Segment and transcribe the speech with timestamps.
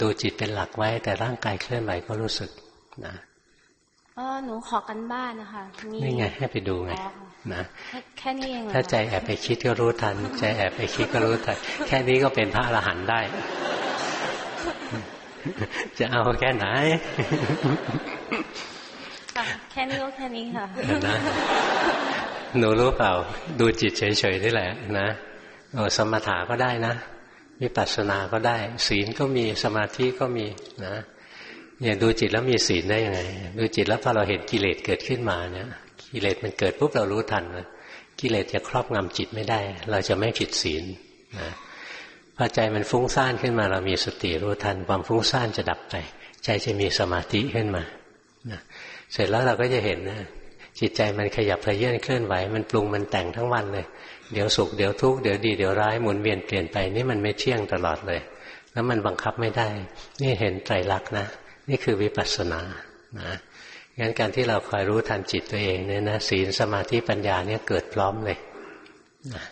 [0.00, 2.50] ดูจิตเป็นหลักไว้ แต่ร่างกายเคลื่อนไหวก็รู้สึก
[3.06, 3.14] นะ
[4.14, 5.62] เออหนูขอกันบ้านนะคะ
[6.02, 6.92] นี่ไงให้ไปดูไง
[7.52, 7.62] นะ
[8.18, 13.20] แค่นี้เองถ้าใจแอบไปคิดก็รู้ทัน ใจแอบไปคิดก็รู้ทัน แค่นี้ก็เป็นพระอรหันต์ได้
[15.98, 16.66] จะเอาแค่ไหน
[19.70, 20.66] แค่นี้ก็แค่นี้ค่ะ
[21.06, 21.16] นะ
[22.58, 23.12] หนูรู้เปล่า
[23.60, 25.08] ดูจิตเฉยๆนี่แหละ นะ
[25.74, 26.94] โอ้สมถะก็ได้นะ
[27.62, 30.46] วิปัสสนาก็ได้ ศีลก็มีสมาธิก็มี
[30.86, 30.96] นะ
[31.80, 33.20] เนี่ยดูจิตแล้วมีศีลได้ยังไง
[33.58, 35.68] ดูจิตแล้วพอเราเห็นกิเลสเกิดขึ้นมาเนี่ย
[36.12, 37.66] กิเลสมันเกิดปุ๊บเรารู้ทันนะ
[38.20, 39.60] กิเลสจะครอบงำจิตไม่ได้
[39.90, 40.84] เราจะไม่ผิดศีล
[41.38, 41.48] นะ
[42.36, 45.94] พอใจมันฟุ้งซ่านขึ้นมา เรามีสติรู้ทัน ความฟุ้งซ่านจะดับไป
[46.44, 47.82] ใจจะมีสมาธิขึ้นมา
[48.50, 48.60] นะ
[49.12, 50.20] เสร็จแล้วเราก็จะเห็นนะ
[50.80, 53.86] จิตใจมันขยับเขยื่อนเคลื่อนไหวมันปรุงมันแต่งทั้งวันเลย
[54.32, 58.20] เดี๋ยวสุขเดี๋ยวทุกข์เดี๋ยวดีเดี๋ยวร้ายหมุนเวียนเปลี่ยนไปนี่มันไม่เที่ยงตลอดเลย
[58.72, 59.68] แล้วมันบังคับไม่ได้
[60.22, 61.26] นี่เห็นไตรลักษณ์นะ
[61.68, 62.60] นี่คือวิปัสสนา
[63.20, 63.32] นะ
[63.98, 68.38] งั้นการที่เราคอยรู้ทันจิตตัวเองเนี่ยนะศีลสมาธิปัญญาเนี่ยเกิดพร้อมเลย
[69.34, 69.42] นะ